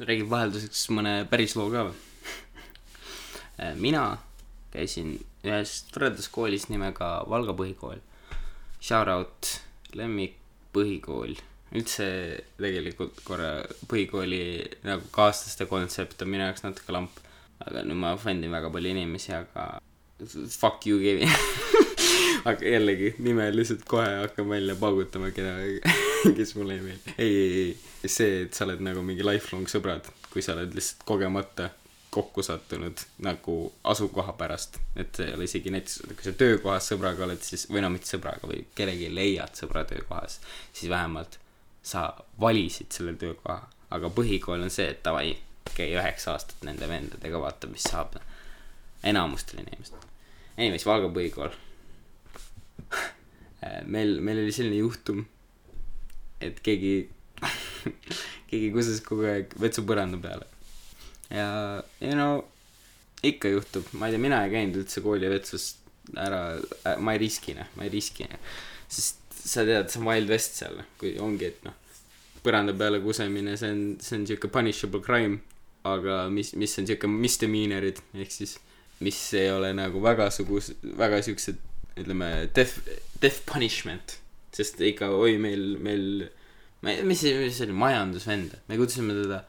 [0.00, 1.98] räägib vahelduseks mõne päris loo ka või
[3.80, 4.04] mina
[4.72, 8.00] käisin ühes toredas koolis nimega Valga põhikool.
[8.80, 9.54] Shout out,
[9.96, 10.36] lemmik
[10.74, 11.36] põhikool.
[11.70, 12.06] üldse
[12.58, 13.50] tegelikult korra
[13.86, 14.40] põhikooli
[14.82, 17.20] nagu kaaslaste kontsept on minu jaoks natuke lamp.
[17.60, 19.80] aga nüüd ma offendin väga palju inimesi, aga
[20.48, 21.28] fuck you, Kevin
[22.48, 25.58] aga jällegi, nime lihtsalt kohe hakkan välja paugutama, keda,
[26.36, 27.14] kes mulle ei meeldi.
[27.18, 27.66] ei, ei,
[28.04, 31.70] ei, see, et sa oled nagu mingi lifelong sõbrad, kui sa oled lihtsalt kogemata
[32.10, 34.78] kokku sattunud nagu asukoha pärast.
[34.96, 38.10] et see ei ole isegi näiteks, kui sa töökohas sõbraga oled, siis, või no mitte
[38.10, 40.40] sõbraga, või kellegi leiad sõbra töökohas,
[40.72, 41.38] siis vähemalt
[41.82, 42.10] sa
[42.40, 43.68] valisid selle töökoha.
[43.90, 45.32] aga põhikool on see, et davai,
[45.74, 48.18] käi üheksa aastat nende vendadega, vaata, mis saab.
[49.02, 50.02] enamustel inimestel.
[50.58, 51.54] Anyways, Valga põhikool
[53.94, 55.24] meil, meil oli selline juhtum,
[56.40, 56.94] et keegi
[58.50, 60.48] keegi kuses kogu aeg vetsupõranda peale.
[61.30, 61.50] ja,
[62.00, 62.42] you know,
[63.26, 65.74] ikka juhtub, ma ei tea, mina ei käinud üldse koolivetsus
[66.18, 66.42] ära.
[66.84, 68.26] Äh,, ma ei riski, noh, ma ei riski,
[68.90, 71.76] sest sa tead, see on Wild West seal, kui ongi, et noh,
[72.44, 75.40] põranda peale kusemine, see on, see on sihuke punishable crime,
[75.88, 78.58] aga mis, mis on sihuke misdemeanorid, ehk siis
[79.04, 81.60] mis ei ole nagu väga sugus-, väga siuksed
[82.00, 82.80] ütleme, death,
[83.22, 84.18] death punishment.
[84.54, 86.26] Sest ikka, oi, meil, meil,
[86.82, 89.40] ma ei, mis see, mis see oli, majandusvend, me kutsusime teda,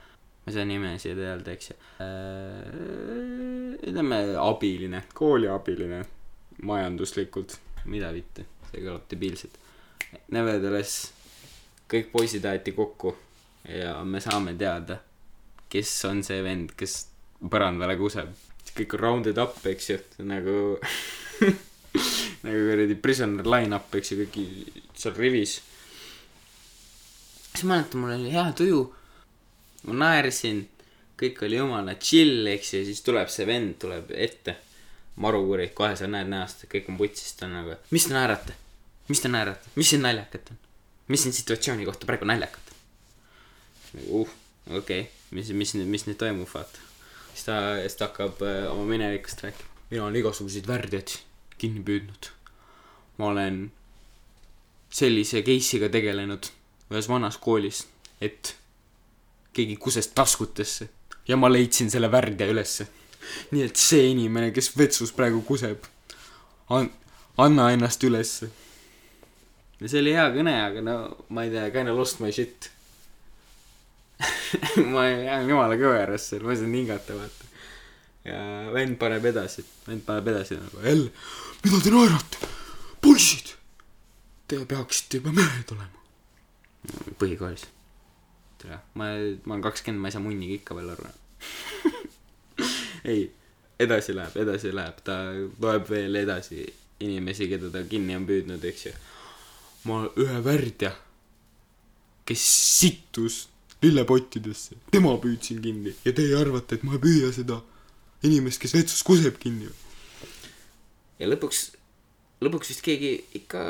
[0.41, 3.79] ma ei saa nime siia öelda, eks ju äh,.
[3.89, 6.03] ütleme, abiline, kooliabiline,
[6.67, 7.57] majanduslikult,
[7.89, 9.57] mida vitte, see kõlab debiilselt.
[10.35, 11.09] Nevertheless,
[11.91, 13.15] kõik poisid aeti kokku
[13.69, 14.99] ja me saame teada,
[15.71, 17.05] kes on see vend, kes
[17.41, 18.29] põrandale kuseb.
[18.71, 20.77] kõik on rounded up, eks ju, nagu
[22.45, 25.59] nagu kuradi prisoner line-up, eks ju, kõik seal rivis.
[27.51, 28.81] siis mäletan, mul oli hea tuju.
[29.89, 30.65] ma naersin,
[31.21, 34.57] kõik oli jumala chill, eks ju, siis tuleb see vend, tuleb ette.
[35.21, 38.57] marukuri, kohe sa näed näost, kõik on putsis, ta on nagu, mis te naerate?
[39.11, 40.61] mis te naerate, mis siin naljakat on?
[41.11, 42.77] mis siin situatsiooni kohta praegu naljakat on?
[43.97, 44.37] nagu uh,
[44.77, 46.87] okei okay., mis, mis mis nüüd toimub, vaata.
[47.33, 49.83] siis ta, siis ta hakkab äh, oma minevikust rääkima.
[49.91, 51.19] mina olen igasuguseid värdjaid
[51.61, 52.31] kinni püüdnud.
[53.17, 53.59] ma olen
[54.91, 56.49] sellise case'iga tegelenud
[56.91, 57.85] ühes vanas koolis,
[58.21, 58.55] et
[59.53, 60.89] keegi kuses taskutesse
[61.27, 62.87] ja ma leidsin selle värdja ülesse.
[63.51, 65.85] nii et see inimene, kes vetsus praegu kuseb,
[66.73, 66.89] an-,
[67.37, 68.49] anna ennast ülesse.
[69.79, 70.97] ja see oli hea kõne, aga no
[71.29, 72.71] ma ei tea, kinda lost my shit
[74.93, 77.50] ma jään jumala kõverasse, ma ei saanud hingata, vaata.
[78.25, 78.41] Ja
[78.73, 81.09] vend paneb edasi, vend paneb edasi nagu jälle
[81.63, 82.47] mida te naerate?
[83.01, 83.53] poisid,
[84.47, 86.01] te peaksite juba mehed olema.
[87.21, 87.65] põhikoolis.
[88.61, 89.11] tere, ma,
[89.45, 91.09] ma olen kakskümmend, ma ei saa munnigi ikka veel aru
[93.11, 93.25] ei,
[93.81, 95.17] edasi läheb, edasi läheb, ta
[95.61, 96.65] loeb veel edasi
[97.01, 98.93] inimesi, keda ta kinni on püüdnud, eks ju.
[99.89, 100.93] ma ühe värdja,
[102.29, 102.45] kes
[102.77, 103.47] sittus
[103.81, 107.61] lillepottidesse, tema püüdsin kinni ja teie arvate, et ma ei püüa seda
[108.27, 109.69] inimest, kes vetsus kuseb kinni
[111.21, 111.65] ja lõpuks,
[112.41, 113.63] lõpuks vist keegi ikka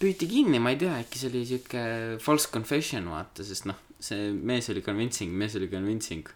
[0.00, 1.82] püüti kinni, ma ei tea, äkki see oli sihuke
[2.22, 6.26] false confession, vaata, sest noh, see mees oli convincing, mees oli convincing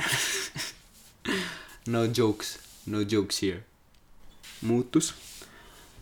[1.94, 2.56] no jokes,
[2.90, 3.62] no jokes here.
[4.66, 5.12] muutus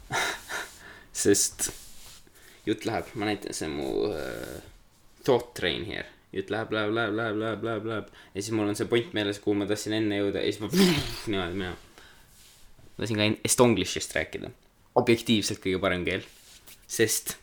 [1.24, 1.70] sest
[2.66, 4.56] jutt läheb, ma näitan, see on mu uh,
[5.24, 6.06] thought train here.
[6.32, 9.40] Jutt läheb, läheb, läheb, läheb, läheb, läheb, läheb ja siis mul on see point meeles,
[9.44, 10.72] kuhu ma tahtsin enne jõuda ja siis ma
[11.32, 11.76] niimoodi minema
[12.98, 14.50] lasin ka estonglish'ist rääkida.
[14.98, 16.24] objektiivselt kõige parem keel,
[16.90, 17.36] sest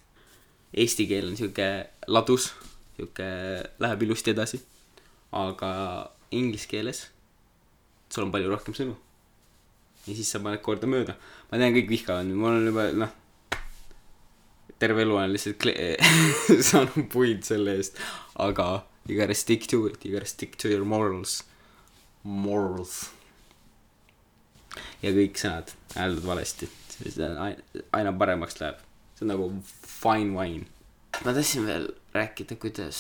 [0.76, 1.68] eesti keel on sihuke
[2.12, 2.52] ladus,
[2.98, 3.28] sihuke
[3.80, 4.62] läheb ilusti edasi.
[5.32, 5.70] aga
[6.32, 7.08] inglise keeles
[8.10, 8.96] sul on palju rohkem sõnu.
[10.06, 11.16] ja siis sa paned kordamööda.
[11.52, 13.16] ma tean, kõik vihkavad, mul on juba noh,
[14.80, 15.68] terve elu olen lihtsalt
[16.70, 18.00] saanud puid selle eest,
[18.36, 21.44] aga you gotta stick to it, you gotta stick to your morals,
[22.24, 23.06] morals
[25.04, 28.82] ja kõik sõnad hääldad valesti, siis aina paremaks läheb.
[29.16, 30.66] see on nagu fine wine.
[31.24, 33.00] ma tahtsin veel rääkida, kuidas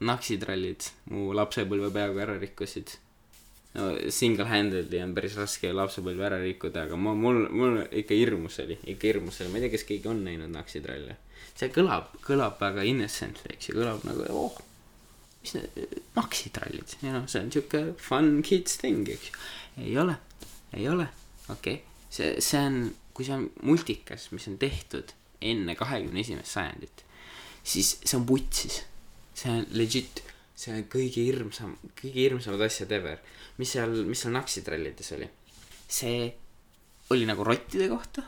[0.00, 2.98] naksitrallid mu lapsepõlve peaaegu ära rikkusid.
[3.76, 8.78] No single-handedly on päris raske lapsepõlve ära rikkuda, aga ma, mul, mul ikka hirmus oli,
[8.94, 11.18] ikka hirmus oli, ma ei tea, kas keegi on näinud naksitralle.
[11.58, 14.62] see kõlab, kõlab väga innocently, eks ju, kõlab nagu oh,
[15.42, 19.44] mis need naksitrallid, you know, see on sihuke fun kids thing, eks ju.
[19.84, 20.16] ei ole
[20.72, 21.08] ei ole,
[21.48, 22.78] okei okay., see, see on,
[23.14, 25.14] kui see on multikas, mis on tehtud
[25.44, 27.04] enne kahekümne esimest sajandit,
[27.62, 28.82] siis see on putsis.
[29.38, 30.22] see on legit,
[30.58, 33.20] see on kõige hirmsam kõige hirmsamad asjad ever.
[33.58, 35.28] mis seal mis seal naksitrallides oli?
[35.88, 36.26] See
[37.14, 38.24] oli nagu rottide kohta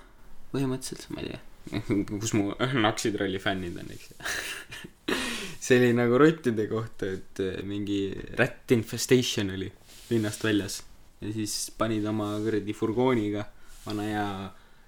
[0.52, 1.40] põhimõtteliselt ma ei tea.
[2.20, 2.54] Kus mu
[2.86, 4.14] naksitralli fännid on eks
[5.66, 8.06] see oli nagu rottide kohta et äh, mingi
[8.38, 9.68] rat infestation oli
[10.10, 10.80] linnast väljas.
[11.20, 13.44] Ja siis panid oma kuradi furgooniga
[13.84, 14.30] vana hea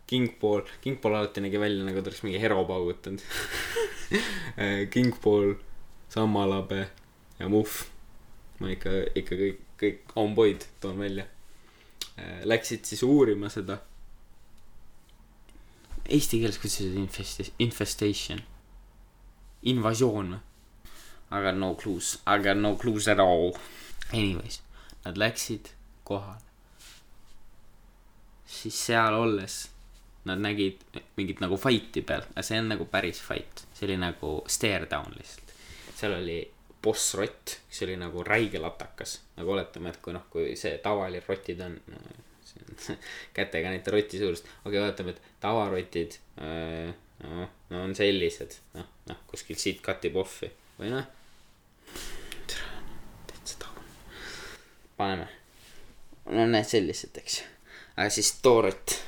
[0.09, 3.21] Kingpool Kingpool alati nägi välja nagu ta oleks mingi hero paugutanud.
[4.95, 5.55] Kingpool
[6.13, 6.87] Sammalabe
[7.43, 7.83] ja Muhv
[8.63, 10.03] ma ikka ikka kõik kõik
[10.37, 11.27] point toon välja.
[12.15, 13.81] Äh, läksid siis uurima seda.
[16.07, 18.43] Eesti keeles kuidas see infest- infestation?
[19.63, 20.43] Invasioon või?
[21.33, 22.19] I got no clues.
[22.27, 23.57] I got no clues at all.
[24.13, 24.61] Anyways
[25.05, 25.73] nad läksid
[26.05, 26.41] kohale.
[28.47, 29.71] Siis seal olles
[30.25, 30.83] nad nägid
[31.17, 32.23] mingit nagu fight'i peal.
[32.41, 33.65] See on nagu päris fight.
[33.75, 35.55] See oli nagu stare down lihtsalt.
[35.97, 36.39] Seal oli
[36.83, 39.21] bossrott kes oli nagu räige latakas.
[39.37, 42.01] Nagu oletame et kui noh kui see tavali rotid on no,
[42.47, 42.97] see
[43.37, 44.49] kätega näita roti suurust.
[44.65, 46.93] Okei okay, oletame et tavarotid öö,
[47.23, 51.07] no, no on sellised noh noh kuskilt siit katib off'i või noh.
[53.27, 53.87] Täitsa taun.
[54.97, 55.29] Paneme.
[56.31, 57.43] No näed sellised eks.
[57.97, 58.99] Aga siis toorott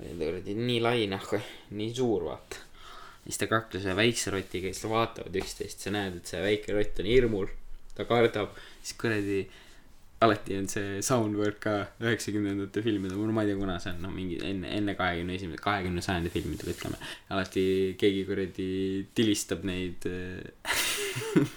[0.00, 1.38] oli kuradi nii lai nahku
[1.76, 2.69] nii suur vaata
[3.24, 5.82] siis ta kakles ühe väikse rotiga ja siis vaatavad üksteist.
[5.84, 7.50] Sa näed et see väike rott on hirmul.
[7.96, 8.54] Ta kardab.
[8.80, 9.40] Siis kuradi
[10.20, 11.74] alati on see soundwork ka
[12.04, 16.04] üheksakümnendate filmide ma ei tea kuna see on noh mingi enne enne kahekümne esimese kahekümne
[16.04, 16.98] sajandi filmidega ütleme
[17.32, 17.64] alati
[18.00, 18.68] keegi kuradi
[19.16, 21.48] tilistab neid äh,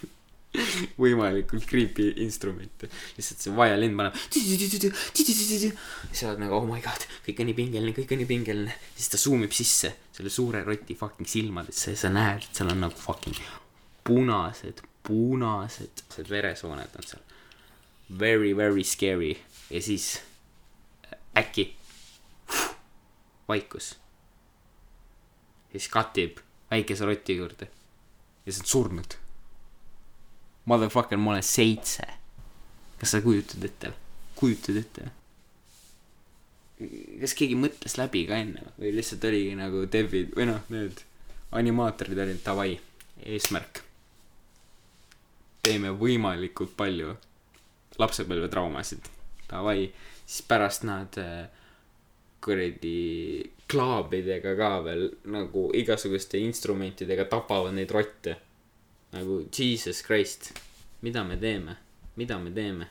[1.03, 2.87] võimalikult creepy instrumente.
[3.17, 4.17] Lihtsalt see violin paneb.
[4.31, 5.73] Siis
[6.13, 8.79] sa oled nagu oh my god kõik on nii pingeline kõik on nii pingeline.
[8.95, 12.71] Siis ta zoom ib sisse selle suure roti fucking silmadesse ja sa näed et seal
[12.71, 13.39] on nagu fucking
[14.05, 17.23] punased punased see veresooned on seal.
[18.19, 19.35] Very very scary.
[19.69, 20.21] Ja siis
[21.37, 21.75] äkki
[23.47, 23.95] vaikus.
[25.73, 26.37] Ja siis katib
[26.71, 27.67] väikese roti juurde.
[28.45, 29.17] Ja see on surnud.
[30.65, 32.07] Motherfucker ma olen seitse.
[32.99, 33.93] Kas sa kujutad ette
[34.35, 35.11] kujutad ette
[37.21, 41.03] kas keegi mõtles läbi ka enne või lihtsalt oligi nagu dev'id või noh need
[41.53, 42.71] animaatorid olid davai
[43.23, 43.83] eesmärk.
[45.63, 47.13] Teeme võimalikult palju
[48.01, 49.05] lapsepõlvetraumasid
[49.51, 49.85] davai.
[50.25, 51.45] Siis pärast nad äh,
[52.43, 58.35] kuradi klaabidega ka veel nagu igasuguste instrumentidega tapavad neid rotte.
[59.13, 60.51] Nagu jesus christ
[61.03, 61.75] mida me teeme?
[62.15, 62.87] Mida me teeme?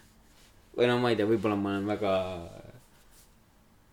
[0.76, 2.12] Või no ma ei tea võib-olla ma olen väga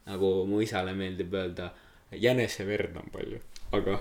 [0.10, 1.70] nagu mu isale meeldib öelda
[2.12, 3.42] jäneseverd on palju.
[3.78, 4.00] Aga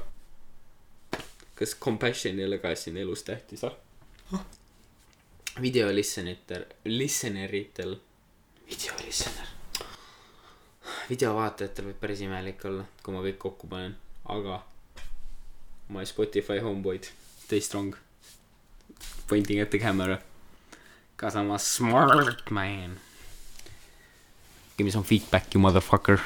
[1.58, 3.76] kas compassion ei ole ka siin elus tähtis ah?
[5.60, 7.96] Video listener listeneritel
[8.69, 9.49] video listener
[11.08, 13.96] videovaatajatel võib päris imelik olla kui ma kõik kokku panen
[14.28, 14.61] aga
[15.88, 17.08] my Spotify homeboyd
[17.49, 17.96] stay strong.
[19.26, 20.20] Pointing at the camera.
[21.16, 23.00] Cause I'm a smart man
[24.78, 26.20] give me some feedback you motherfucker